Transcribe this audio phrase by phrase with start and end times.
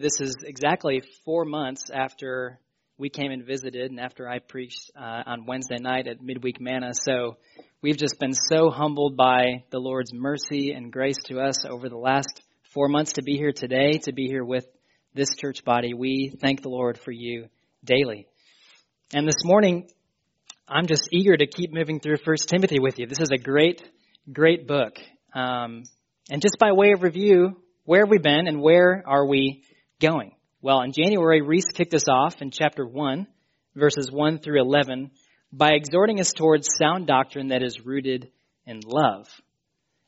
[0.00, 2.60] This is exactly four months after
[2.98, 6.92] we came and visited and after I preached uh, on Wednesday night at Midweek Manna.
[6.94, 7.36] So
[7.82, 11.96] we've just been so humbled by the Lord's mercy and grace to us over the
[11.96, 12.42] last
[12.72, 14.68] four months to be here today, to be here with
[15.14, 15.94] this church body.
[15.94, 17.48] We thank the Lord for you
[17.84, 18.28] daily.
[19.12, 19.90] And this morning,
[20.68, 23.08] I'm just eager to keep moving through First Timothy with you.
[23.08, 23.82] This is a great,
[24.32, 24.96] great book.
[25.34, 25.82] Um,
[26.30, 29.64] and just by way of review, where have we been and where are we
[30.00, 30.32] going?
[30.60, 33.26] Well, in January, Reese kicked us off in chapter 1,
[33.74, 35.10] verses 1 through 11,
[35.52, 38.30] by exhorting us towards sound doctrine that is rooted
[38.66, 39.28] in love.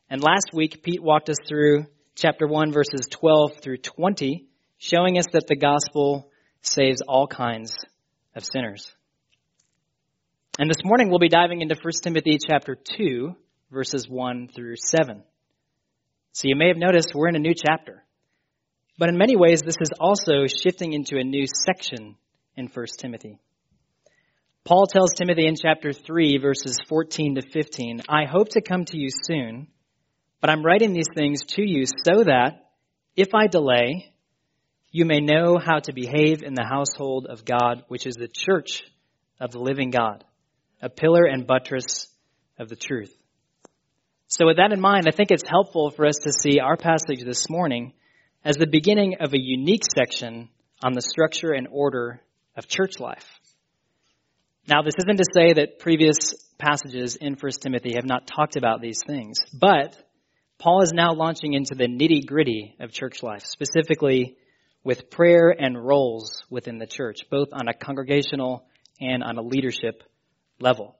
[0.09, 5.25] And last week, Pete walked us through chapter 1, verses 12 through 20, showing us
[5.33, 6.29] that the gospel
[6.61, 7.73] saves all kinds
[8.35, 8.93] of sinners.
[10.59, 13.35] And this morning, we'll be diving into 1 Timothy chapter 2,
[13.71, 15.23] verses 1 through 7.
[16.33, 18.00] So you may have noticed we're in a new chapter.
[19.01, 22.17] But in many ways, this is also shifting into a new section
[22.55, 23.39] in 1 Timothy.
[24.63, 28.99] Paul tells Timothy in chapter 3, verses 14 to 15, I hope to come to
[28.99, 29.69] you soon,
[30.39, 32.69] but I'm writing these things to you so that,
[33.15, 34.13] if I delay,
[34.91, 38.83] you may know how to behave in the household of God, which is the church
[39.39, 40.23] of the living God,
[40.79, 42.07] a pillar and buttress
[42.59, 43.17] of the truth.
[44.27, 47.23] So with that in mind, I think it's helpful for us to see our passage
[47.25, 47.93] this morning
[48.43, 50.49] as the beginning of a unique section
[50.83, 52.21] on the structure and order
[52.55, 53.39] of church life.
[54.67, 58.81] Now, this isn't to say that previous passages in 1 Timothy have not talked about
[58.81, 59.95] these things, but
[60.59, 64.37] Paul is now launching into the nitty gritty of church life, specifically
[64.83, 68.65] with prayer and roles within the church, both on a congregational
[68.99, 70.03] and on a leadership
[70.59, 70.95] level.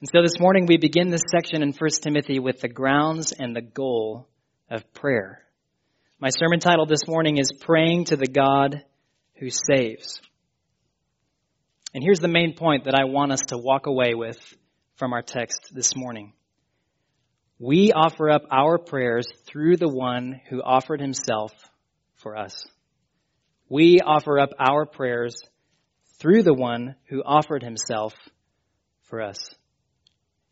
[0.00, 3.54] And so this morning we begin this section in 1 Timothy with the grounds and
[3.54, 4.28] the goal
[4.70, 5.42] of prayer.
[6.22, 8.84] My sermon title this morning is Praying to the God
[9.40, 10.20] Who Saves.
[11.92, 14.38] And here's the main point that I want us to walk away with
[14.94, 16.32] from our text this morning.
[17.58, 21.50] We offer up our prayers through the one who offered himself
[22.14, 22.66] for us.
[23.68, 25.34] We offer up our prayers
[26.20, 28.14] through the one who offered himself
[29.08, 29.38] for us.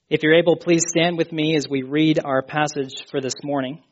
[0.08, 3.84] If you're able, please stand with me as we read our passage for this morning.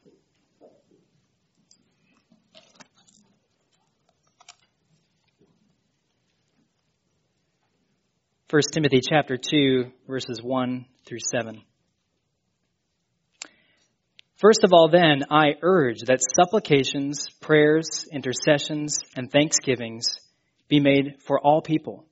[8.51, 11.61] 1 Timothy chapter 2 verses 1 through 7.
[14.37, 20.17] First of all then, I urge that supplications, prayers, intercessions, and thanksgivings
[20.67, 22.07] be made for all people,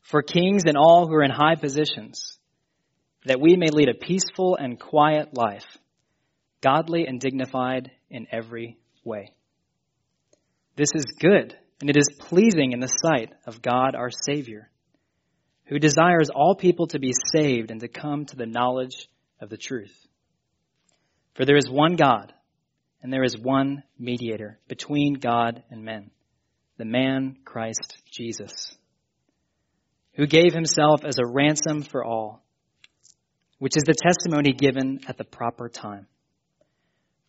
[0.00, 2.38] for kings and all who are in high positions,
[3.26, 5.66] that we may lead a peaceful and quiet life,
[6.62, 9.34] godly and dignified in every way.
[10.76, 14.70] This is good, and it is pleasing in the sight of God our Savior
[15.70, 19.08] who desires all people to be saved and to come to the knowledge
[19.40, 19.94] of the truth.
[21.34, 22.34] For there is one God,
[23.02, 26.10] and there is one mediator between God and men,
[26.76, 28.76] the man Christ Jesus,
[30.14, 32.42] who gave himself as a ransom for all,
[33.58, 36.08] which is the testimony given at the proper time.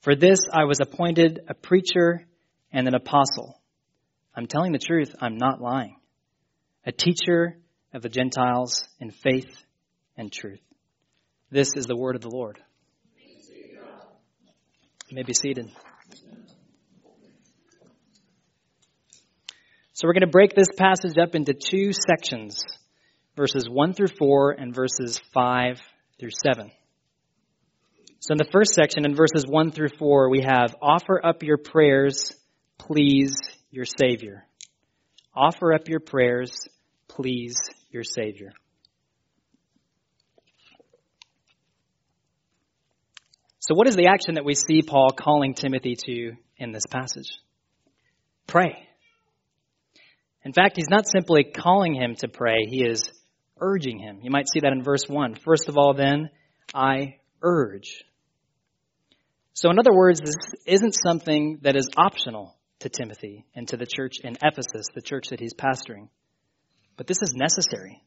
[0.01, 2.25] For this I was appointed a preacher
[2.73, 3.61] and an apostle.
[4.35, 5.97] I'm telling the truth, I'm not lying.
[6.87, 7.60] A teacher
[7.93, 9.49] of the Gentiles in faith
[10.17, 10.61] and truth.
[11.49, 12.59] This is the word of the Lord.
[15.09, 15.69] You may be seated.
[19.93, 22.63] So we're going to break this passage up into two sections,
[23.35, 25.81] verses 1 through 4 and verses 5
[26.17, 26.71] through 7.
[28.19, 31.57] So in the first section, in verses 1 through 4, we have, offer up your
[31.57, 32.31] prayers,
[32.77, 33.35] please
[33.69, 34.45] your Savior.
[35.35, 36.67] Offer up your prayers,
[37.07, 37.57] please
[37.91, 38.51] your Savior.
[43.59, 47.29] So, what is the action that we see Paul calling Timothy to in this passage?
[48.47, 48.87] Pray.
[50.43, 53.11] In fact, he's not simply calling him to pray, he is
[53.59, 54.19] urging him.
[54.23, 55.35] You might see that in verse 1.
[55.35, 56.31] First of all, then,
[56.73, 58.03] I urge.
[59.53, 60.35] So, in other words, this
[60.65, 65.27] isn't something that is optional to Timothy and to the church in Ephesus, the church
[65.29, 66.09] that he's pastoring.
[67.01, 67.99] But this is necessary.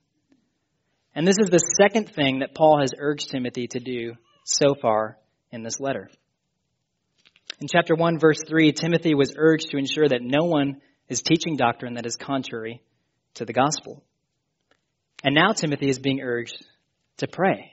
[1.17, 4.12] And this is the second thing that Paul has urged Timothy to do
[4.44, 5.19] so far
[5.50, 6.08] in this letter.
[7.61, 11.56] In chapter 1, verse 3, Timothy was urged to ensure that no one is teaching
[11.56, 12.82] doctrine that is contrary
[13.35, 14.05] to the gospel.
[15.25, 16.64] And now Timothy is being urged
[17.17, 17.73] to pray.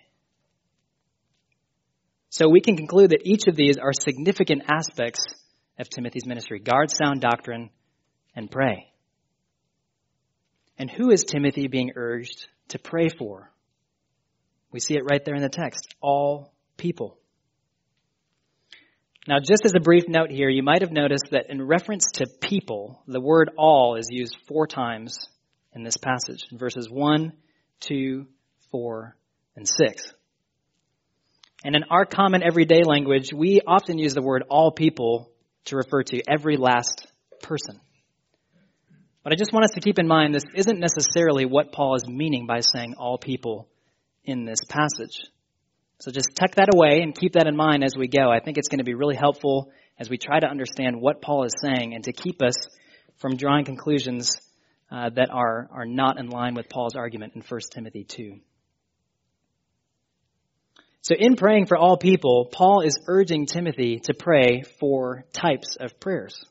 [2.31, 5.21] So we can conclude that each of these are significant aspects
[5.77, 7.69] of Timothy's ministry guard sound doctrine
[8.35, 8.90] and pray.
[10.81, 13.51] And who is Timothy being urged to pray for?
[14.71, 15.93] We see it right there in the text.
[16.01, 17.19] All people.
[19.27, 22.25] Now, just as a brief note here, you might have noticed that in reference to
[22.25, 25.19] people, the word all is used four times
[25.75, 27.31] in this passage, in verses 1,
[27.81, 28.25] 2,
[28.71, 29.15] 4,
[29.57, 30.13] and 6.
[31.63, 35.31] And in our common everyday language, we often use the word all people
[35.65, 37.05] to refer to every last
[37.43, 37.79] person.
[39.23, 42.07] But I just want us to keep in mind this isn't necessarily what Paul is
[42.07, 43.67] meaning by saying all people
[44.23, 45.19] in this passage.
[45.99, 48.31] So just tuck that away and keep that in mind as we go.
[48.31, 51.43] I think it's going to be really helpful as we try to understand what Paul
[51.43, 52.55] is saying and to keep us
[53.17, 54.35] from drawing conclusions
[54.89, 58.39] uh, that are, are not in line with Paul's argument in 1 Timothy 2.
[61.03, 65.99] So in praying for all people, Paul is urging Timothy to pray for types of
[65.99, 66.43] prayers.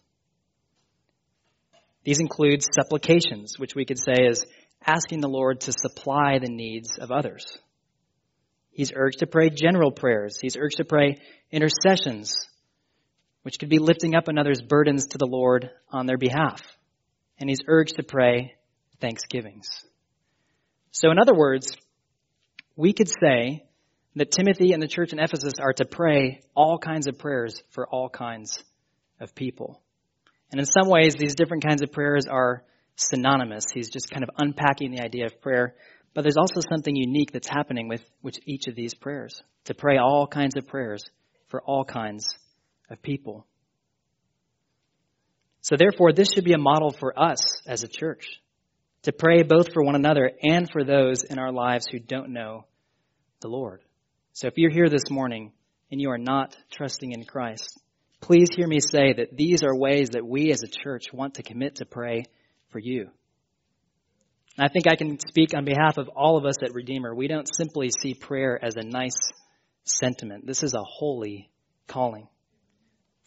[2.05, 4.45] These include supplications, which we could say is
[4.85, 7.47] asking the Lord to supply the needs of others.
[8.71, 10.39] He's urged to pray general prayers.
[10.41, 11.19] He's urged to pray
[11.51, 12.35] intercessions,
[13.43, 16.63] which could be lifting up another's burdens to the Lord on their behalf.
[17.39, 18.55] And he's urged to pray
[19.01, 19.69] thanksgivings.
[20.93, 21.77] So in other words,
[22.77, 23.65] we could say
[24.17, 27.87] that Timothy and the church in Ephesus are to pray all kinds of prayers for
[27.87, 28.63] all kinds
[29.21, 29.81] of people.
[30.51, 32.65] And in some ways, these different kinds of prayers are
[32.97, 33.67] synonymous.
[33.73, 35.75] He's just kind of unpacking the idea of prayer.
[36.13, 39.97] But there's also something unique that's happening with which each of these prayers to pray
[39.97, 41.05] all kinds of prayers
[41.49, 42.27] for all kinds
[42.91, 43.47] of people.
[45.61, 48.27] So therefore, this should be a model for us as a church
[49.03, 52.67] to pray both for one another and for those in our lives who don't know
[53.41, 53.83] the Lord.
[54.33, 55.53] So if you're here this morning
[55.91, 57.79] and you are not trusting in Christ,
[58.21, 61.43] please hear me say that these are ways that we as a church want to
[61.43, 62.25] commit to pray
[62.71, 63.11] for you.
[64.57, 67.15] And I think I can speak on behalf of all of us at Redeemer.
[67.15, 69.33] We don't simply see prayer as a nice
[69.85, 70.47] sentiment.
[70.47, 71.51] This is a holy
[71.87, 72.29] calling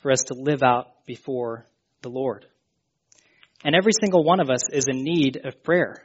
[0.01, 1.67] for us to live out before
[2.01, 2.45] the Lord.
[3.63, 6.03] And every single one of us is in need of prayer.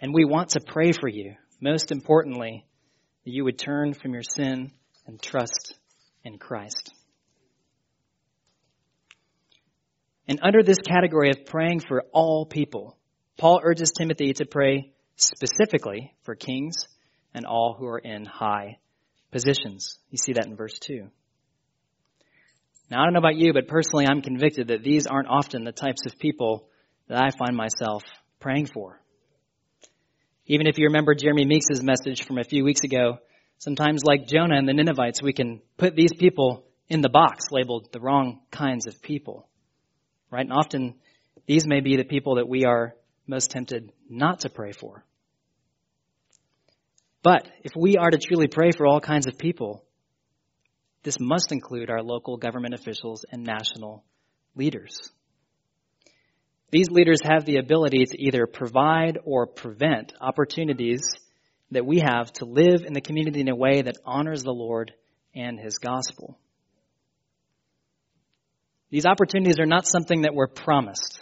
[0.00, 1.34] And we want to pray for you.
[1.60, 2.64] Most importantly,
[3.24, 4.72] that you would turn from your sin
[5.06, 5.76] and trust
[6.24, 6.91] in Christ.
[10.28, 12.96] And under this category of praying for all people,
[13.38, 16.86] Paul urges Timothy to pray specifically for kings
[17.34, 18.78] and all who are in high
[19.30, 19.98] positions.
[20.10, 21.08] You see that in verse 2.
[22.90, 25.72] Now, I don't know about you, but personally, I'm convicted that these aren't often the
[25.72, 26.68] types of people
[27.08, 28.02] that I find myself
[28.38, 29.00] praying for.
[30.46, 33.18] Even if you remember Jeremy Meeks' message from a few weeks ago,
[33.58, 37.88] sometimes like Jonah and the Ninevites, we can put these people in the box labeled
[37.92, 39.48] the wrong kinds of people.
[40.32, 40.46] Right?
[40.46, 40.94] And often
[41.46, 42.94] these may be the people that we are
[43.26, 45.04] most tempted not to pray for.
[47.22, 49.84] But if we are to truly pray for all kinds of people,
[51.04, 54.04] this must include our local government officials and national
[54.56, 54.98] leaders.
[56.70, 61.02] These leaders have the ability to either provide or prevent opportunities
[61.70, 64.92] that we have to live in the community in a way that honors the Lord
[65.34, 66.38] and His gospel.
[68.92, 71.18] These opportunities are not something that we're promised,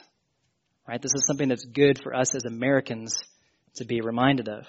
[0.89, 1.01] right?
[1.01, 3.15] This is something that's good for us as Americans
[3.77, 4.67] to be reminded of.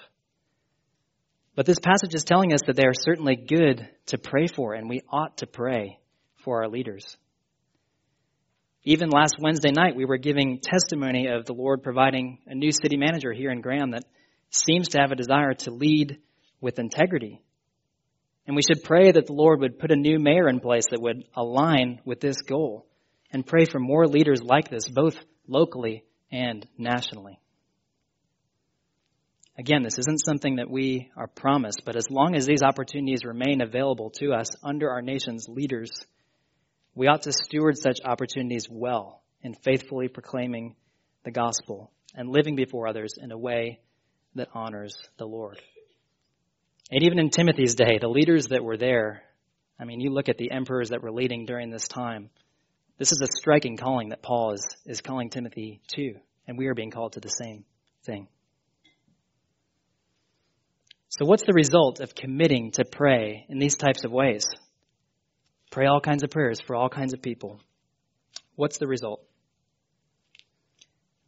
[1.56, 4.88] But this passage is telling us that they are certainly good to pray for, and
[4.88, 5.98] we ought to pray
[6.44, 7.16] for our leaders.
[8.84, 12.96] Even last Wednesday night, we were giving testimony of the Lord providing a new city
[12.96, 14.04] manager here in Graham that
[14.50, 16.18] seems to have a desire to lead
[16.60, 17.42] with integrity.
[18.46, 21.02] And we should pray that the Lord would put a new mayor in place that
[21.02, 22.86] would align with this goal
[23.32, 27.38] and pray for more leaders like this, both locally and nationally.
[29.58, 33.60] Again, this isn't something that we are promised, but as long as these opportunities remain
[33.60, 35.90] available to us under our nation's leaders,
[36.94, 40.74] we ought to steward such opportunities well in faithfully proclaiming
[41.24, 43.80] the gospel and living before others in a way
[44.34, 45.60] that honors the Lord.
[46.90, 49.22] And even in Timothy's day, the leaders that were there,
[49.78, 52.30] I mean, you look at the emperors that were leading during this time.
[53.02, 56.14] This is a striking calling that Paul is, is calling Timothy to,
[56.46, 57.64] and we are being called to the same
[58.04, 58.28] thing.
[61.08, 64.46] So, what's the result of committing to pray in these types of ways?
[65.72, 67.58] Pray all kinds of prayers for all kinds of people.
[68.54, 69.24] What's the result?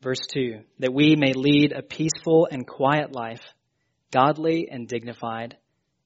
[0.00, 3.42] Verse 2 that we may lead a peaceful and quiet life,
[4.12, 5.56] godly and dignified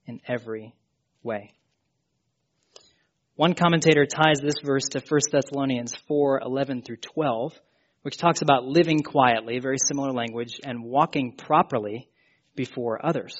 [0.06, 0.72] in every
[1.22, 1.52] way.
[3.38, 7.52] One commentator ties this verse to 1 Thessalonians 4 11 through 12,
[8.02, 12.09] which talks about living quietly, very similar language, and walking properly
[12.57, 13.37] before others.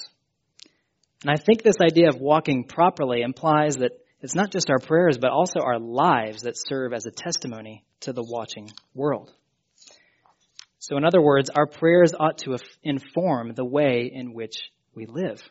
[1.23, 3.91] And I think this idea of walking properly implies that
[4.21, 8.13] it's not just our prayers, but also our lives that serve as a testimony to
[8.13, 9.29] the watching world.
[10.77, 14.55] So, in other words, our prayers ought to inform the way in which
[14.95, 15.41] we live.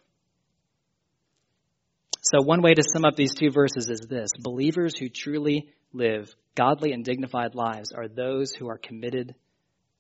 [2.20, 6.34] So, one way to sum up these two verses is this believers who truly live
[6.54, 9.34] godly and dignified lives are those who are committed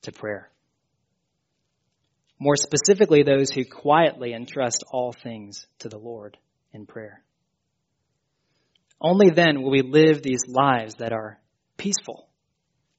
[0.02, 0.50] to prayer.
[2.38, 6.36] More specifically, those who quietly entrust all things to the Lord
[6.72, 7.22] in prayer.
[9.00, 11.38] Only then will we live these lives that are
[11.76, 12.28] peaceful,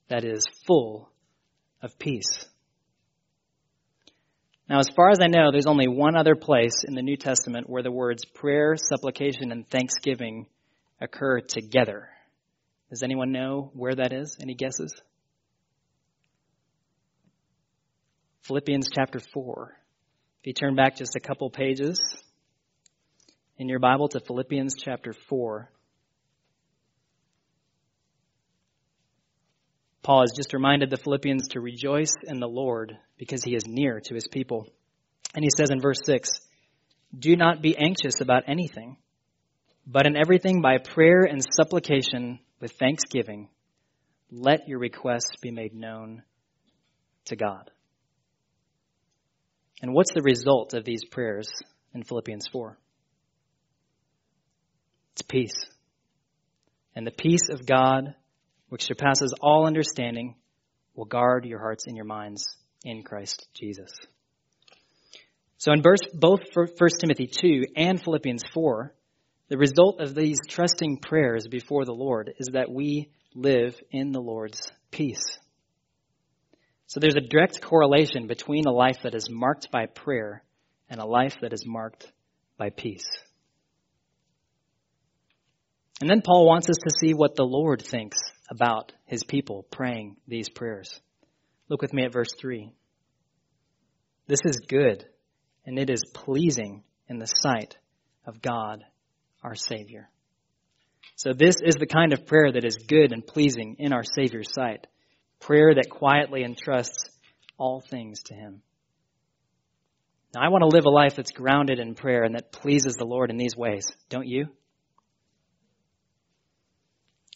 [0.07, 1.09] that is, full
[1.81, 2.45] of peace.
[4.69, 7.67] Now, as far as I know, there's only one other place in the New Testament
[7.67, 10.45] where the words prayer, supplication, and thanksgiving
[11.01, 12.09] occur together.
[12.91, 14.37] Does anyone know where that is?
[14.39, 14.93] Any guesses?
[18.43, 19.75] Philippians chapter 4.
[20.41, 21.99] If you turn back just a couple pages
[23.57, 25.71] in your Bible to Philippians chapter 4.
[30.03, 33.99] Paul has just reminded the Philippians to rejoice in the Lord because he is near
[33.99, 34.67] to his people.
[35.35, 36.41] And he says in verse 6
[37.17, 38.97] Do not be anxious about anything,
[39.85, 43.49] but in everything by prayer and supplication with thanksgiving,
[44.31, 46.23] let your requests be made known
[47.25, 47.69] to God.
[49.83, 51.47] And what's the result of these prayers
[51.93, 52.77] in Philippians 4?
[55.13, 55.55] It's peace.
[56.95, 58.15] And the peace of God
[58.69, 60.35] which surpasses all understanding,
[60.95, 62.45] will guard your hearts and your minds
[62.83, 63.91] in Christ Jesus.
[65.57, 66.67] So in both 1
[66.99, 68.93] Timothy 2 and Philippians 4,
[69.49, 74.21] the result of these trusting prayers before the Lord is that we live in the
[74.21, 75.37] Lord's peace.
[76.87, 80.43] So there's a direct correlation between a life that is marked by prayer
[80.89, 82.11] and a life that is marked
[82.57, 83.05] by peace.
[86.01, 88.17] And then Paul wants us to see what the Lord thinks
[88.49, 90.99] about his people praying these prayers.
[91.69, 92.71] Look with me at verse 3.
[94.27, 95.05] This is good,
[95.65, 97.77] and it is pleasing in the sight
[98.25, 98.83] of God
[99.43, 100.09] our Savior.
[101.15, 104.51] So this is the kind of prayer that is good and pleasing in our Savior's
[104.53, 104.87] sight.
[105.39, 107.09] Prayer that quietly entrusts
[107.57, 108.61] all things to Him.
[110.33, 113.05] Now I want to live a life that's grounded in prayer and that pleases the
[113.05, 114.47] Lord in these ways, don't you?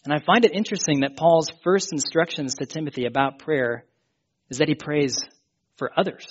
[0.05, 3.85] And I find it interesting that Paul's first instructions to Timothy about prayer
[4.49, 5.17] is that he prays
[5.77, 6.27] for others.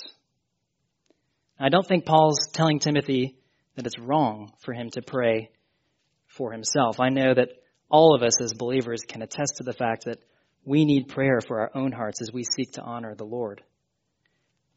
[1.59, 3.37] I don't think Paul's telling Timothy
[3.76, 5.50] that it's wrong for him to pray
[6.26, 7.00] for himself.
[7.00, 7.50] I know that
[7.90, 10.19] all of us as believers can attest to the fact that
[10.64, 13.62] we need prayer for our own hearts as we seek to honor the Lord.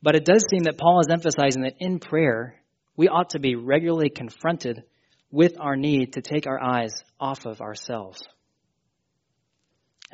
[0.02, 2.56] But it does seem that Paul is emphasizing that in prayer,
[2.98, 4.84] we ought to be regularly confronted
[5.32, 8.24] with our need to take our eyes off of ourselves.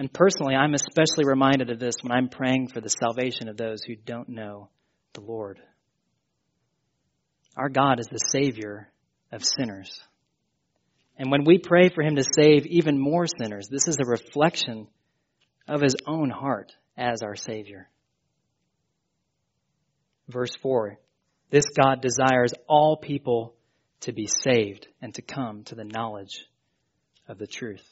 [0.01, 3.83] And personally, I'm especially reminded of this when I'm praying for the salvation of those
[3.83, 4.69] who don't know
[5.13, 5.59] the Lord.
[7.55, 8.89] Our God is the Savior
[9.31, 10.01] of sinners.
[11.19, 14.87] And when we pray for Him to save even more sinners, this is a reflection
[15.67, 17.87] of His own heart as our Savior.
[20.27, 20.97] Verse 4
[21.51, 23.53] This God desires all people
[23.99, 26.43] to be saved and to come to the knowledge
[27.27, 27.83] of the truth.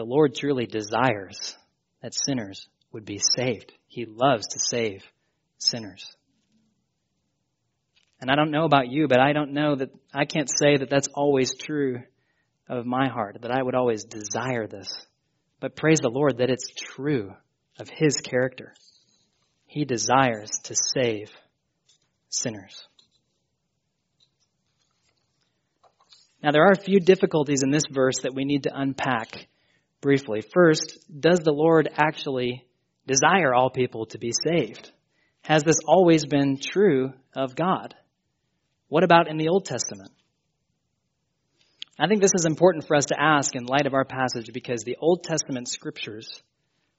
[0.00, 1.58] The Lord truly desires
[2.00, 3.70] that sinners would be saved.
[3.86, 5.04] He loves to save
[5.58, 6.16] sinners.
[8.18, 10.88] And I don't know about you, but I don't know that, I can't say that
[10.88, 12.02] that's always true
[12.66, 14.88] of my heart, that I would always desire this.
[15.60, 17.34] But praise the Lord that it's true
[17.78, 18.72] of His character.
[19.66, 21.30] He desires to save
[22.30, 22.82] sinners.
[26.42, 29.46] Now, there are a few difficulties in this verse that we need to unpack
[30.00, 30.42] briefly.
[30.42, 32.66] First, does the Lord actually
[33.06, 34.90] desire all people to be saved?
[35.42, 37.94] Has this always been true of God?
[38.88, 40.10] What about in the Old Testament?
[41.98, 44.82] I think this is important for us to ask in light of our passage because
[44.82, 46.42] the Old Testament scriptures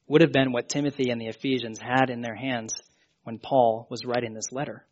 [0.08, 2.74] would have been what Timothy and the Ephesians had in their hands
[3.24, 4.86] when Paul was writing this letter.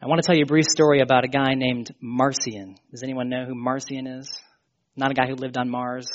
[0.00, 2.76] I want to tell you a brief story about a guy named Marcion.
[2.90, 4.30] Does anyone know who Marcion is?
[4.98, 6.08] Not a guy who lived on Mars.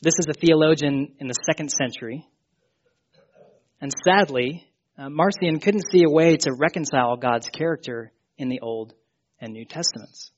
[0.00, 2.24] This is a theologian in the second century.
[3.80, 4.64] And sadly,
[4.96, 8.94] uh, Marcion couldn't see a way to reconcile God's character in the Old
[9.40, 10.30] and New Testaments.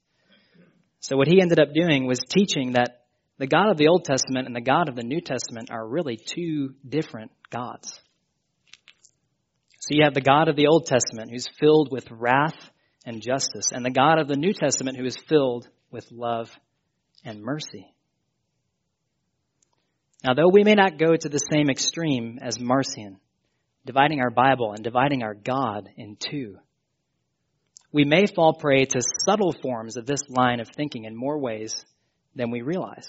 [1.00, 3.02] So what he ended up doing was teaching that
[3.36, 6.16] the God of the Old Testament and the God of the New Testament are really
[6.16, 8.00] two different gods.
[9.80, 12.56] So you have the God of the Old Testament who's filled with wrath
[13.04, 16.50] and justice, and the God of the New Testament who is filled with love
[17.24, 17.92] and mercy.
[20.24, 23.18] Now, though we may not go to the same extreme as Marcion,
[23.86, 26.58] dividing our Bible and dividing our God in two,
[27.92, 31.84] we may fall prey to subtle forms of this line of thinking in more ways
[32.34, 33.08] than we realize.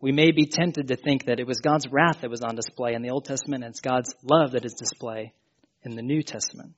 [0.00, 2.94] We may be tempted to think that it was God's wrath that was on display
[2.94, 5.34] in the Old Testament and it's God's love that is display
[5.82, 6.72] in the New Testament.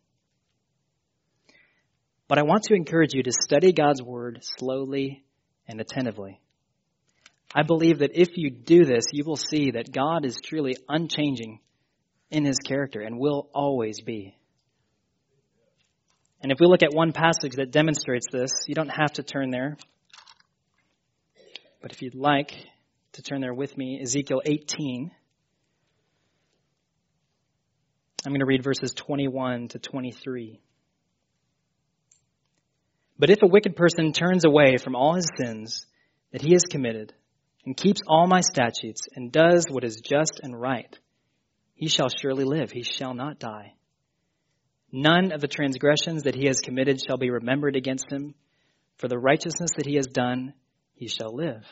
[2.26, 5.24] But I want to encourage you to study God's Word slowly
[5.68, 6.40] and attentively.
[7.54, 11.60] I believe that if you do this, you will see that God is truly unchanging
[12.30, 14.34] in His character and will always be.
[16.42, 19.50] And if we look at one passage that demonstrates this, you don't have to turn
[19.50, 19.76] there.
[21.80, 22.52] But if you'd like
[23.12, 25.10] to turn there with me, Ezekiel 18.
[28.24, 30.60] I'm going to read verses 21 to 23.
[33.22, 35.86] But if a wicked person turns away from all his sins
[36.32, 37.14] that he has committed,
[37.64, 40.98] and keeps all my statutes, and does what is just and right,
[41.76, 43.74] he shall surely live, he shall not die.
[44.90, 48.34] None of the transgressions that he has committed shall be remembered against him.
[48.96, 50.52] For the righteousness that he has done,
[50.96, 51.64] he shall live.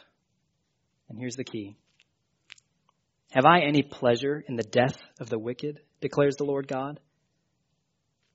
[1.09, 1.75] And here's the key.
[3.33, 7.01] Have I any pleasure in the death of the wicked, declares the Lord God?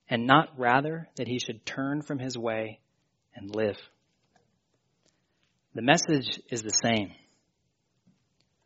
[0.06, 2.80] And not rather that he should turn from his way
[3.36, 3.76] and live.
[5.74, 7.12] The message is the same.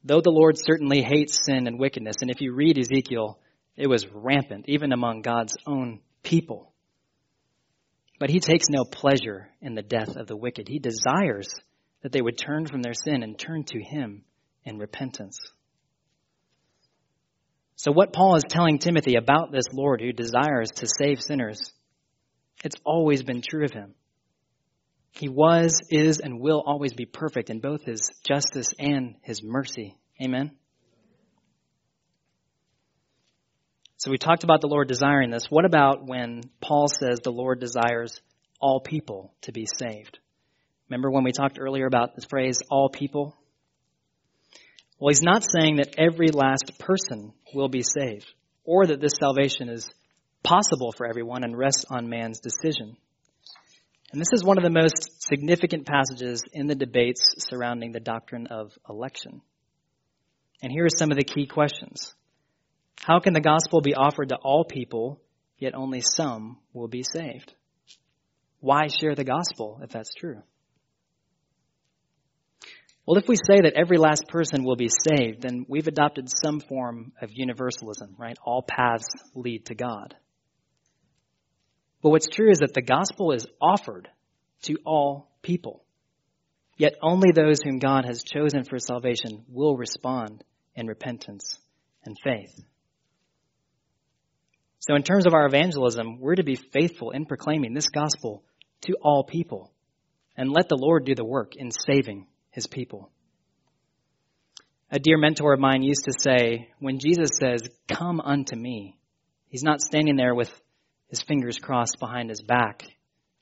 [0.04, 3.38] Though the Lord certainly hates sin and wickedness, and if you read Ezekiel,
[3.76, 6.72] it was rampant, even among God's own people.
[8.18, 10.68] But he takes no pleasure in the death of the wicked.
[10.68, 11.48] He desires
[12.02, 14.22] that they would turn from their sin and turn to him
[14.64, 15.38] in repentance.
[17.76, 21.72] So, what Paul is telling Timothy about this Lord who desires to save sinners,
[22.62, 23.94] it's always been true of him.
[25.12, 29.96] He was, is, and will always be perfect in both his justice and his mercy.
[30.23, 30.53] Amen.
[33.96, 35.51] So we talked about the Lord desiring this.
[35.51, 38.18] What about when Paul says the Lord desires
[38.59, 40.18] all people to be saved?
[40.88, 43.37] Remember when we talked earlier about this phrase, all people?
[44.99, 48.27] Well, he's not saying that every last person will be saved,
[48.64, 49.88] or that this salvation is
[50.42, 52.96] possible for everyone and rests on man's decision.
[54.12, 58.49] And this is one of the most significant passages in the debates surrounding the doctrine
[58.49, 59.40] of election.
[60.62, 62.12] And here are some of the key questions.
[63.01, 65.20] How can the gospel be offered to all people,
[65.59, 67.55] yet only some will be saved?
[68.59, 70.42] Why share the gospel if that's true?
[73.07, 76.61] Well, if we say that every last person will be saved, then we've adopted some
[76.61, 78.37] form of universalism, right?
[78.44, 80.14] All paths lead to God.
[82.02, 84.08] But what's true is that the gospel is offered
[84.62, 85.84] to all people.
[86.76, 90.42] Yet only those whom God has chosen for salvation will respond
[90.74, 91.58] in repentance
[92.04, 92.58] and faith.
[94.78, 98.42] So, in terms of our evangelism, we're to be faithful in proclaiming this gospel
[98.82, 99.70] to all people
[100.38, 103.10] and let the Lord do the work in saving his people.
[104.90, 108.96] A dear mentor of mine used to say, when Jesus says, Come unto me,
[109.48, 110.50] he's not standing there with
[111.11, 112.85] his fingers crossed behind his back,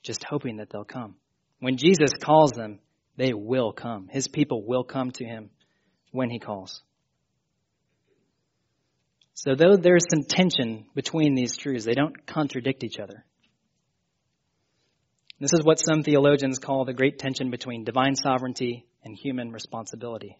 [0.02, 1.16] just hoping that they'll come.
[1.60, 2.80] When Jesus calls them,
[3.16, 4.08] they will come.
[4.10, 5.50] His people will come to him
[6.10, 6.80] when he calls.
[9.34, 13.24] So, though there's some tension between these truths, they don't contradict each other.
[15.38, 20.38] This is what some theologians call the great tension between divine sovereignty and human responsibility.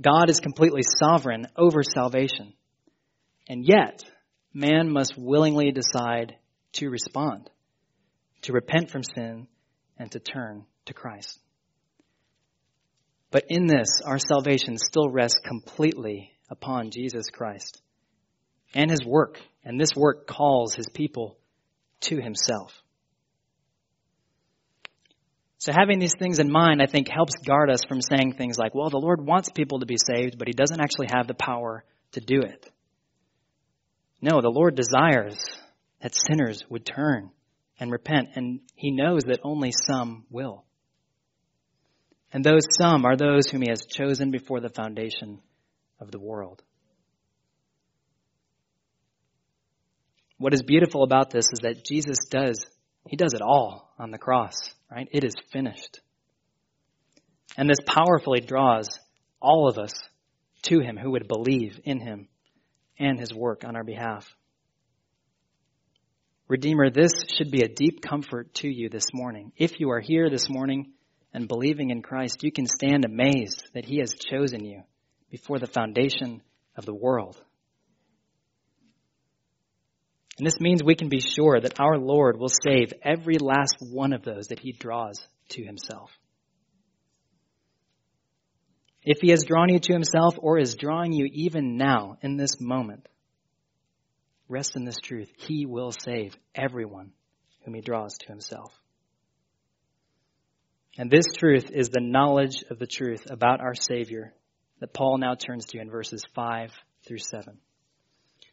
[0.00, 2.54] God is completely sovereign over salvation,
[3.48, 4.04] and yet
[4.52, 6.36] man must willingly decide
[6.72, 7.50] to respond,
[8.42, 9.46] to repent from sin,
[9.98, 11.38] and to turn to Christ.
[13.30, 17.82] But in this, our salvation still rests completely upon Jesus Christ
[18.74, 19.40] and his work.
[19.64, 21.36] And this work calls his people
[22.02, 22.72] to himself.
[25.58, 28.74] So having these things in mind, I think helps guard us from saying things like,
[28.74, 31.84] well, the Lord wants people to be saved, but he doesn't actually have the power
[32.12, 32.70] to do it.
[34.20, 35.38] No, the Lord desires
[36.00, 37.30] that sinners would turn
[37.78, 40.64] and repent, and he knows that only some will.
[42.32, 45.40] And those some are those whom he has chosen before the foundation
[46.00, 46.62] of the world.
[50.36, 52.64] What is beautiful about this is that Jesus does,
[53.08, 55.08] he does it all on the cross, right?
[55.10, 56.00] It is finished.
[57.56, 59.00] And this powerfully draws
[59.40, 59.92] all of us
[60.62, 62.28] to him who would believe in him
[62.98, 64.28] and his work on our behalf.
[66.48, 69.52] Redeemer, this should be a deep comfort to you this morning.
[69.56, 70.92] If you are here this morning
[71.34, 74.82] and believing in Christ, you can stand amazed that he has chosen you
[75.30, 76.40] before the foundation
[76.74, 77.38] of the world.
[80.38, 84.12] And this means we can be sure that our Lord will save every last one
[84.12, 86.10] of those that he draws to himself.
[89.04, 92.60] If he has drawn you to himself or is drawing you even now in this
[92.60, 93.08] moment,
[94.48, 95.30] rest in this truth.
[95.36, 97.12] He will save everyone
[97.64, 98.72] whom he draws to himself.
[100.96, 104.34] And this truth is the knowledge of the truth about our Savior
[104.80, 106.72] that Paul now turns to in verses 5
[107.06, 107.58] through 7.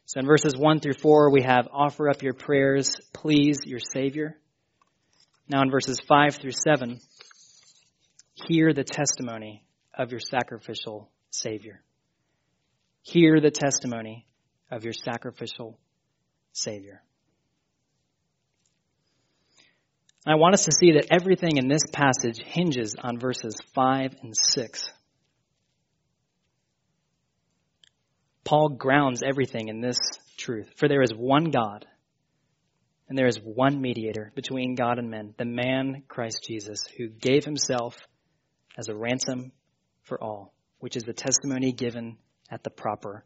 [0.06, 4.36] So in verses 1 through 4, we have offer up your prayers, please your Savior.
[5.48, 7.00] Now in verses 5 through 7,
[8.48, 9.64] hear the testimony
[9.96, 11.82] of your sacrificial Savior.
[13.02, 14.26] Hear the testimony
[14.70, 15.78] of your sacrificial
[16.52, 17.02] Savior.
[20.26, 24.34] I want us to see that everything in this passage hinges on verses 5 and
[24.36, 24.90] 6.
[28.44, 29.98] Paul grounds everything in this
[30.36, 30.68] truth.
[30.76, 31.86] For there is one God,
[33.08, 37.44] and there is one mediator between God and men, the man Christ Jesus, who gave
[37.44, 37.96] himself
[38.76, 39.52] as a ransom
[40.06, 42.16] for all, which is the testimony given
[42.50, 43.24] at the proper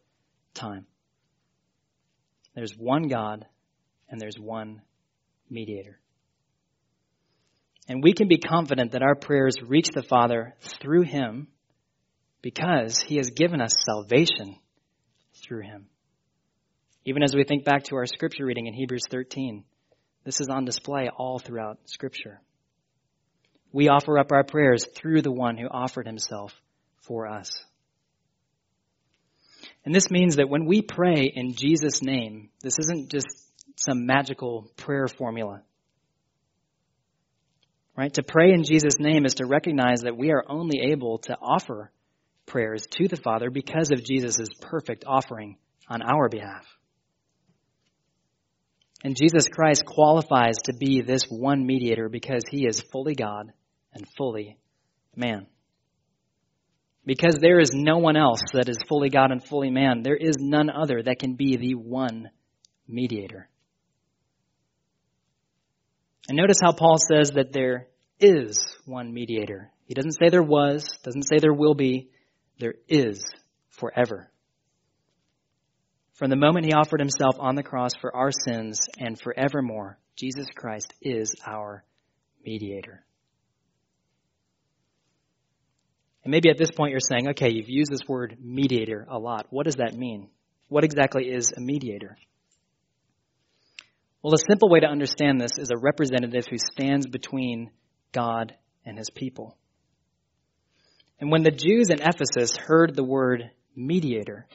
[0.54, 0.86] time.
[2.54, 3.46] There's one God,
[4.08, 4.82] and there's one
[5.48, 6.00] mediator.
[7.88, 11.48] And we can be confident that our prayers reach the Father through him
[12.42, 14.56] because he has given us salvation
[15.42, 15.86] through him.
[17.04, 19.64] Even as we think back to our scripture reading in Hebrews 13,
[20.24, 22.40] this is on display all throughout scripture.
[23.72, 26.52] We offer up our prayers through the one who offered himself
[27.02, 27.64] for us.
[29.84, 33.28] And this means that when we pray in Jesus' name, this isn't just
[33.76, 35.62] some magical prayer formula.
[37.96, 38.12] Right?
[38.14, 41.90] To pray in Jesus' name is to recognize that we are only able to offer
[42.46, 45.56] prayers to the Father because of Jesus' perfect offering
[45.88, 46.66] on our behalf.
[49.02, 53.52] And Jesus Christ qualifies to be this one mediator because he is fully God
[53.94, 54.58] and fully
[55.16, 55.46] man.
[57.10, 60.36] Because there is no one else that is fully God and fully man, there is
[60.38, 62.30] none other that can be the one
[62.86, 63.48] mediator.
[66.28, 67.88] And notice how Paul says that there
[68.20, 69.72] is one mediator.
[69.86, 72.10] He doesn't say there was, doesn't say there will be
[72.60, 73.24] there is
[73.70, 74.30] forever.
[76.12, 80.46] From the moment he offered himself on the cross for our sins and forevermore, Jesus
[80.54, 81.82] Christ is our
[82.46, 83.04] mediator.
[86.24, 89.46] And maybe at this point you're saying, okay, you've used this word mediator a lot.
[89.50, 90.28] What does that mean?
[90.68, 92.16] What exactly is a mediator?
[94.22, 97.70] Well, a simple way to understand this is a representative who stands between
[98.12, 98.54] God
[98.84, 99.56] and his people.
[101.18, 104.46] And when the Jews in Ephesus heard the word mediator,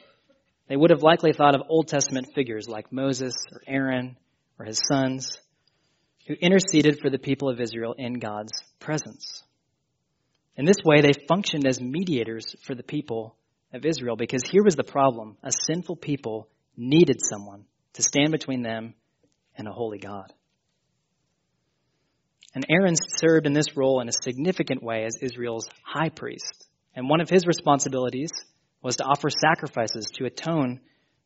[0.68, 4.16] they would have likely thought of Old Testament figures like Moses or Aaron
[4.58, 5.38] or his sons
[6.26, 9.42] who interceded for the people of Israel in God's presence.
[10.56, 13.36] In this way, they functioned as mediators for the people
[13.72, 15.36] of Israel because here was the problem.
[15.42, 17.64] A sinful people needed someone
[17.94, 18.94] to stand between them
[19.56, 20.32] and a holy God.
[22.54, 26.66] And Aaron served in this role in a significant way as Israel's high priest.
[26.94, 28.30] And one of his responsibilities
[28.82, 30.80] was to offer sacrifices to atone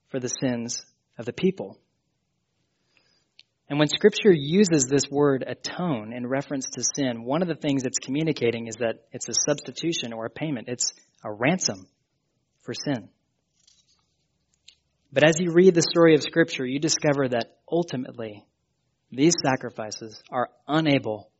[0.09, 0.85] for the sins
[1.19, 1.79] of the people.
[3.71, 7.85] And when scripture uses this word atone in reference to sin, one of the things
[7.85, 10.67] it's communicating is that it's a substitution or a payment.
[10.69, 10.93] It's
[11.25, 11.87] a ransom
[12.63, 13.09] for sin.
[15.13, 18.45] But as you read the story of scripture, you discover that ultimately
[19.13, 21.31] these sacrifices are unable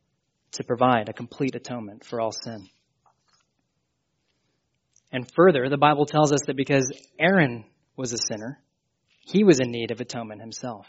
[0.53, 2.69] to provide a complete atonement for all sin.
[5.11, 6.89] And further, the Bible tells us that because
[7.19, 7.65] Aaron
[7.97, 8.61] was a sinner,
[9.19, 10.85] he was in need of atonement himself.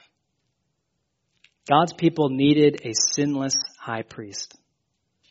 [1.69, 4.55] God's people needed a sinless high priest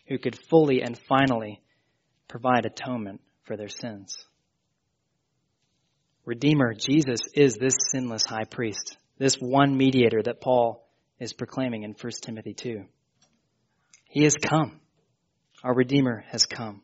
[0.08, 1.62] who could fully and finally
[2.28, 4.26] provide atonement for their sins.
[6.26, 10.88] Redeemer, Jesus, is this sinless high priest, this one mediator that Paul
[11.20, 12.86] is proclaiming in 1 Timothy 2.
[14.06, 14.80] He has come.
[15.64, 16.82] Our Redeemer has come.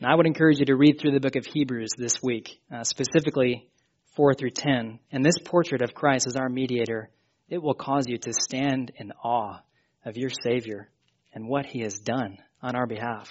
[0.00, 2.84] Now, I would encourage you to read through the book of Hebrews this week, uh,
[2.84, 3.70] specifically
[4.16, 4.98] 4 through 10.
[5.12, 7.10] And this portrait of Christ as our mediator,
[7.48, 9.60] it will cause you to stand in awe
[10.04, 10.88] of your Savior
[11.32, 13.30] and what he has done on our behalf.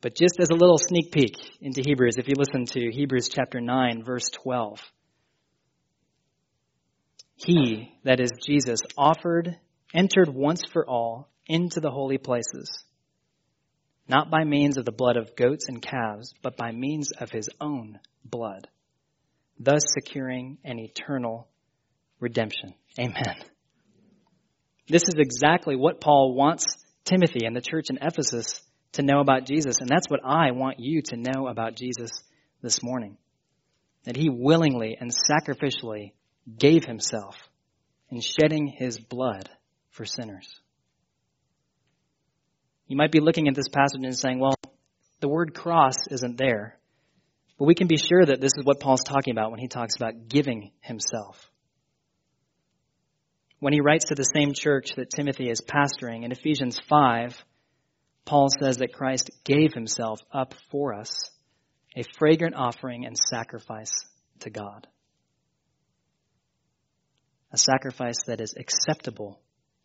[0.00, 3.60] But just as a little sneak peek into Hebrews, if you listen to Hebrews chapter
[3.60, 4.80] 9, verse 12,
[7.36, 9.56] he, that is Jesus, offered,
[9.94, 12.84] entered once for all into the holy places,
[14.08, 17.48] not by means of the blood of goats and calves, but by means of his
[17.60, 18.66] own blood,
[19.64, 21.48] thus securing an eternal
[22.20, 22.74] redemption.
[22.98, 23.36] Amen.
[24.88, 26.64] This is exactly what Paul wants
[27.04, 28.60] Timothy and the church in Ephesus
[28.92, 29.76] to know about Jesus.
[29.80, 32.10] And that's what I want you to know about Jesus
[32.62, 33.16] this morning.
[34.04, 36.12] That he willingly and sacrificially
[36.58, 37.36] gave himself
[38.10, 39.48] in shedding his blood
[39.90, 40.48] for sinners.
[42.88, 44.54] You might be looking at this passage and saying, well,
[45.20, 46.78] the word cross isn't there.
[47.62, 49.94] But we can be sure that this is what Paul's talking about when he talks
[49.94, 51.48] about giving himself.
[53.60, 57.44] When he writes to the same church that Timothy is pastoring in Ephesians 5,
[58.24, 61.30] Paul says that Christ gave himself up for us,
[61.96, 63.92] a fragrant offering and sacrifice
[64.40, 64.88] to God.
[67.52, 69.40] A sacrifice that is acceptable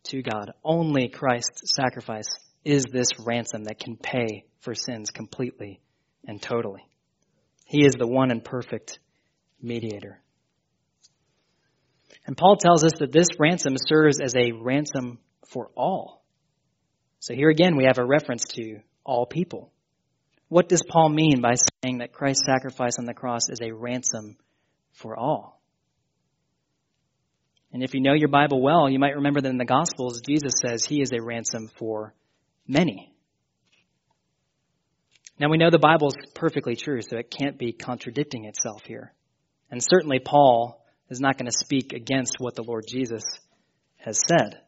[0.06, 0.50] to God.
[0.64, 5.80] Only Christ's sacrifice is this ransom that can pay for sins completely
[6.26, 6.87] and totally.
[7.68, 8.98] He is the one and perfect
[9.60, 10.22] mediator.
[12.26, 16.24] And Paul tells us that this ransom serves as a ransom for all.
[17.20, 19.70] So here again, we have a reference to all people.
[20.48, 24.38] What does Paul mean by saying that Christ's sacrifice on the cross is a ransom
[24.92, 25.60] for all?
[27.70, 30.54] And if you know your Bible well, you might remember that in the Gospels, Jesus
[30.66, 32.14] says he is a ransom for
[32.66, 33.12] many.
[35.40, 39.12] Now we know the Bible is perfectly true, so it can't be contradicting itself here.
[39.70, 43.22] And certainly Paul is not going to speak against what the Lord Jesus
[43.98, 44.60] has said.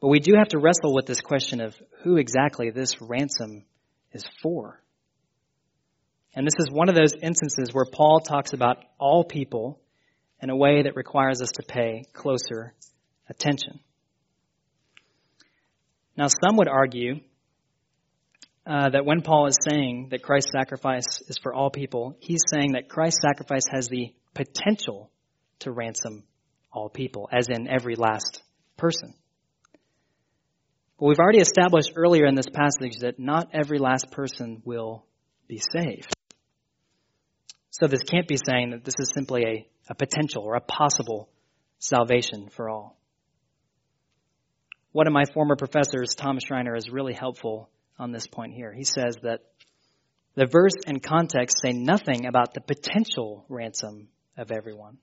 [0.00, 3.64] But we do have to wrestle with this question of who exactly this ransom
[4.12, 4.80] is for.
[6.34, 9.80] And this is one of those instances where Paul talks about all people
[10.40, 12.74] in a way that requires us to pay closer
[13.28, 13.80] attention.
[16.16, 17.20] Now, some would argue
[18.66, 22.72] uh, that when Paul is saying that Christ's sacrifice is for all people, he's saying
[22.72, 25.10] that Christ's sacrifice has the potential
[25.60, 26.24] to ransom
[26.72, 28.42] all people, as in every last
[28.76, 29.14] person.
[30.98, 35.04] But we've already established earlier in this passage that not every last person will
[35.46, 36.12] be saved.
[37.70, 41.28] So this can't be saying that this is simply a, a potential or a possible
[41.78, 42.96] salvation for all.
[44.92, 48.72] One of my former professors, Tom Schreiner, is really helpful on this point here.
[48.72, 49.40] He says that
[50.34, 54.98] the verse and context say nothing about the potential ransom of everyone.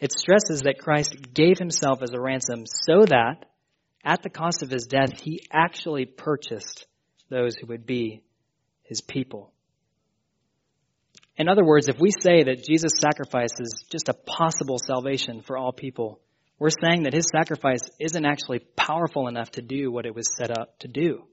[0.00, 3.44] It stresses that Christ gave himself as a ransom so that
[4.04, 6.86] at the cost of his death, he actually purchased
[7.28, 8.22] those who would be
[8.84, 9.52] his people.
[11.36, 15.56] In other words, if we say that Jesus' sacrifice is just a possible salvation for
[15.56, 16.20] all people,
[16.58, 20.50] we're saying that his sacrifice isn't actually powerful enough to do what it was set
[20.50, 21.24] up to do.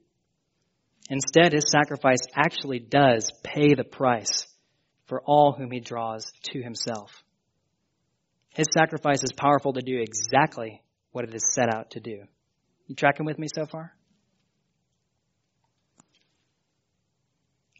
[1.08, 4.46] Instead, his sacrifice actually does pay the price
[5.06, 7.22] for all whom he draws to himself.
[8.54, 12.22] His sacrifice is powerful to do exactly what it is set out to do.
[12.86, 13.92] You tracking with me so far?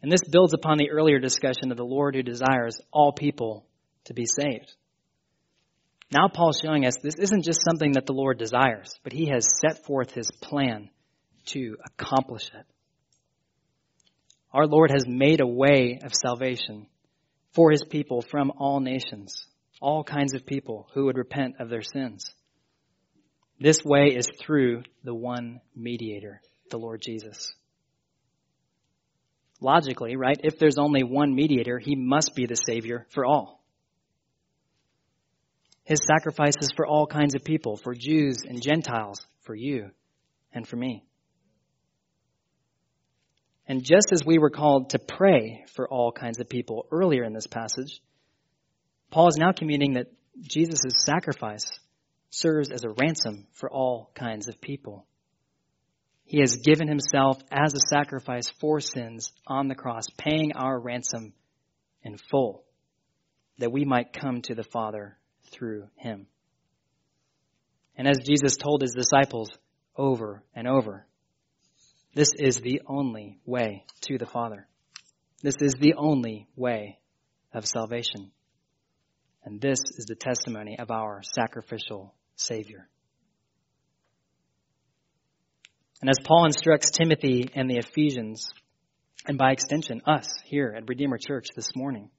[0.01, 3.65] And this builds upon the earlier discussion of the Lord who desires all people
[4.05, 4.73] to be saved.
[6.11, 9.47] Now Paul's showing us this isn't just something that the Lord desires, but he has
[9.59, 10.89] set forth his plan
[11.47, 12.65] to accomplish it.
[14.53, 16.87] Our Lord has made a way of salvation
[17.53, 19.45] for his people from all nations,
[19.81, 22.31] all kinds of people who would repent of their sins.
[23.59, 27.53] This way is through the one mediator, the Lord Jesus.
[29.59, 30.39] Logically, right?
[30.43, 33.63] If there's only one mediator, he must be the Savior for all.
[35.83, 39.89] His sacrifice is for all kinds of people, for Jews and Gentiles, for you
[40.53, 41.03] and for me.
[43.67, 47.33] And just as we were called to pray for all kinds of people earlier in
[47.33, 48.01] this passage,
[49.11, 51.67] Paul is now communing that Jesus' sacrifice
[52.29, 55.05] serves as a ransom for all kinds of people.
[56.25, 61.33] He has given himself as a sacrifice for sins on the cross, paying our ransom
[62.03, 62.63] in full,
[63.59, 65.17] that we might come to the Father
[65.51, 66.27] through him.
[67.97, 69.49] And as Jesus told his disciples
[69.95, 71.06] over and over,
[72.17, 74.67] this is the only way to the Father.
[75.43, 76.97] This is the only way
[77.53, 78.31] of salvation.
[79.45, 82.89] And this is the testimony of our sacrificial Savior.
[86.01, 88.49] And as Paul instructs Timothy and the Ephesians,
[89.27, 92.09] and by extension, us here at Redeemer Church this morning,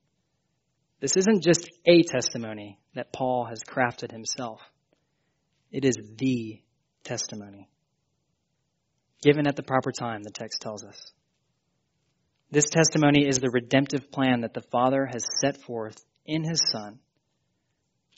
[1.00, 4.60] this isn't just a testimony that Paul has crafted himself.
[5.72, 6.62] It is the
[7.02, 7.68] testimony.
[9.22, 11.12] Given at the proper time, the text tells us.
[12.50, 16.98] This testimony is the redemptive plan that the Father has set forth in His Son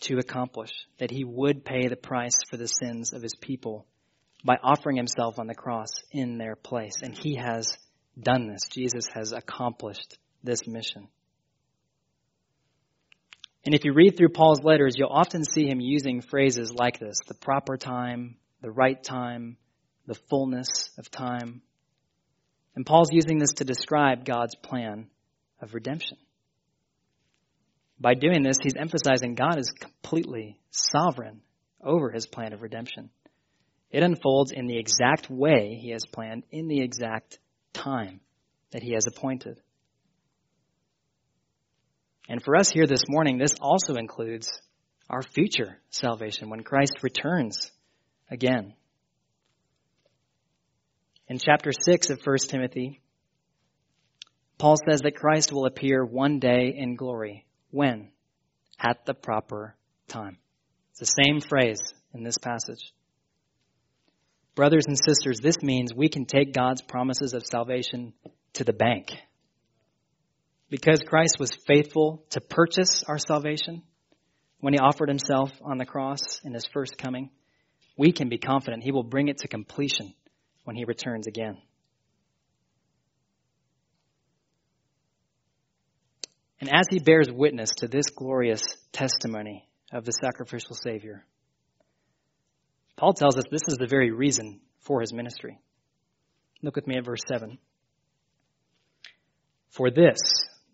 [0.03, 3.87] to accomplish, that He would pay the price for the sins of His people
[4.45, 7.01] by offering Himself on the cross in their place.
[7.03, 7.77] And He has
[8.21, 8.69] done this.
[8.71, 11.09] Jesus has accomplished this mission.
[13.65, 17.19] And if you read through Paul's letters, you'll often see him using phrases like this
[17.27, 19.59] the proper time, the right time,
[20.11, 21.63] the fullness of time.
[22.75, 25.07] And Paul's using this to describe God's plan
[25.63, 26.17] of redemption.
[28.01, 31.43] By doing this, he's emphasizing God is completely sovereign
[31.81, 33.11] over his plan of redemption.
[33.93, 37.39] It unfolds in the exact way he has planned, in the exact
[37.73, 38.19] time
[38.73, 39.61] that he has appointed.
[42.29, 44.51] And for us here this morning, this also includes
[45.09, 47.71] our future salvation when Christ returns
[48.29, 48.75] again.
[51.31, 53.01] In chapter 6 of 1 Timothy,
[54.59, 57.47] Paul says that Christ will appear one day in glory.
[57.71, 58.09] When?
[58.81, 59.77] At the proper
[60.09, 60.39] time.
[60.91, 61.79] It's the same phrase
[62.13, 62.93] in this passage.
[64.57, 68.13] Brothers and sisters, this means we can take God's promises of salvation
[68.55, 69.13] to the bank.
[70.69, 73.83] Because Christ was faithful to purchase our salvation
[74.59, 77.31] when he offered himself on the cross in his first coming,
[77.97, 80.13] we can be confident he will bring it to completion
[80.65, 81.59] when he returns again.
[86.61, 91.25] And as he bears witness to this glorious testimony of the sacrificial Savior,
[92.97, 95.59] Paul tells us this is the very reason for his ministry.
[96.63, 97.59] Look with me at verse 7.
[99.71, 100.19] For this,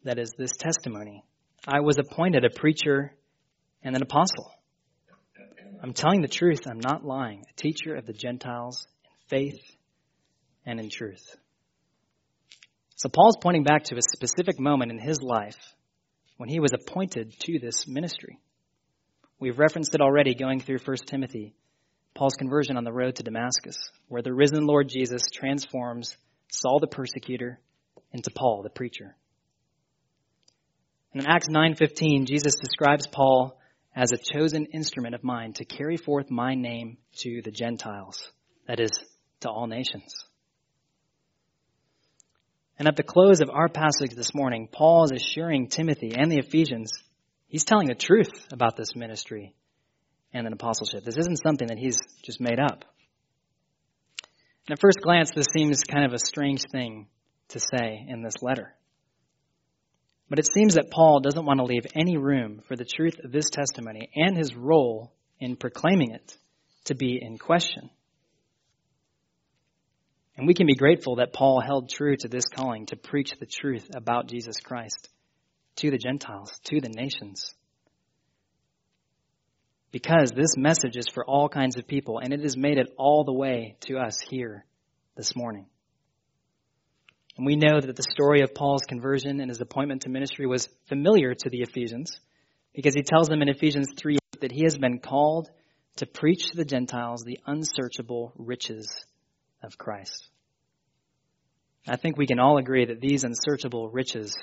[0.03, 1.23] that is, this testimony,
[1.69, 3.13] I was appointed a preacher
[3.83, 4.51] and an apostle.
[5.83, 9.76] I'm telling the truth, I'm not lying, a teacher of the Gentiles in faith
[10.67, 11.37] and in truth.
[12.97, 15.59] So Paul's pointing back to a specific moment in his life
[16.37, 18.39] when he was appointed to this ministry.
[19.39, 21.55] We've referenced it already going through 1 Timothy,
[22.15, 23.77] Paul's conversion on the road to Damascus,
[24.09, 26.17] where the risen Lord Jesus transforms
[26.51, 27.61] Saul the persecutor
[28.13, 29.15] into Paul the preacher.
[31.13, 33.59] And in Acts 9:15, Jesus describes Paul
[33.95, 38.31] as a chosen instrument of mine to carry forth my name to the Gentiles,
[38.67, 38.91] that is,
[39.41, 40.15] to all nations.
[42.79, 46.39] And at the close of our passage this morning, Paul is assuring Timothy and the
[46.39, 46.93] Ephesians,
[47.49, 49.55] he's telling the truth about this ministry
[50.35, 51.05] and an apostleship.
[51.05, 52.85] This isn't something that he's just made up.
[54.69, 57.07] And at first glance, this seems kind of a strange thing
[57.49, 58.75] to say in this letter.
[60.29, 63.31] But it seems that Paul doesn't want to leave any room for the truth of
[63.31, 66.37] this testimony and his role in proclaiming it
[66.87, 67.91] to be in question.
[70.37, 73.47] And we can be grateful that Paul held true to this calling to preach the
[73.47, 75.09] truth about Jesus Christ
[75.77, 77.55] to the Gentiles, to the nations.
[79.93, 83.25] Because this message is for all kinds of people, and it has made it all
[83.25, 84.67] the way to us here
[85.17, 85.67] this morning.
[87.39, 90.69] And we know that the story of Paul's conversion and his appointment to ministry was
[90.89, 92.21] familiar to the Ephesians
[92.75, 95.49] because he tells them in Ephesians 3 that he has been called
[95.97, 99.07] to preach to the Gentiles the unsearchable riches
[99.67, 100.29] of Christ.
[101.87, 104.35] I think we can all agree that these unsearchable riches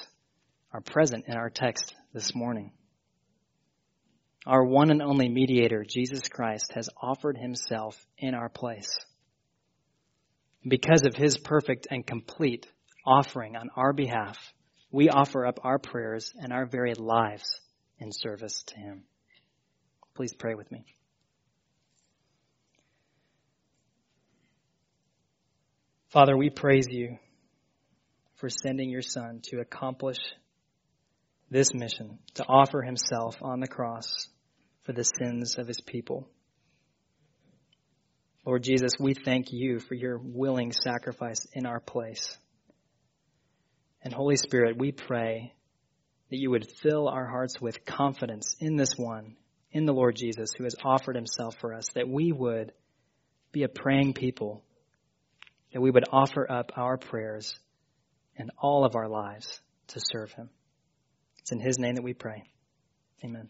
[0.71, 2.71] are present in our text this morning.
[4.45, 8.89] Our one and only mediator, Jesus Christ, has offered himself in our place.
[10.67, 12.67] Because of his perfect and complete
[13.05, 14.37] offering on our behalf,
[14.91, 17.59] we offer up our prayers and our very lives
[17.99, 19.03] in service to Him.
[20.15, 20.85] Please pray with me.
[26.13, 27.17] Father, we praise you
[28.35, 30.19] for sending your Son to accomplish
[31.49, 34.27] this mission, to offer Himself on the cross
[34.83, 36.29] for the sins of His people.
[38.45, 42.37] Lord Jesus, we thank you for your willing sacrifice in our place.
[44.03, 45.51] And Holy Spirit, we pray
[46.29, 49.35] that you would fill our hearts with confidence in this one,
[49.71, 52.71] in the Lord Jesus, who has offered himself for us, that we would
[53.51, 54.63] be a praying people,
[55.73, 57.59] that we would offer up our prayers
[58.37, 60.49] and all of our lives to serve him.
[61.39, 62.43] It's in his name that we pray.
[63.23, 63.49] Amen.